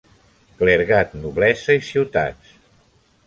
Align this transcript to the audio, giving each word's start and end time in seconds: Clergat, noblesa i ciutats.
Clergat, 0.61 1.11
noblesa 1.25 1.77
i 1.81 1.85
ciutats. 1.91 2.57